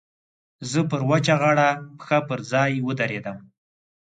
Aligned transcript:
زه 0.71 0.79
پر 0.91 1.01
وچه 1.09 1.33
غاړه 1.41 1.69
پښه 1.99 2.19
پر 2.27 2.39
ځای 2.51 2.71
ودرېدم. 2.87 3.37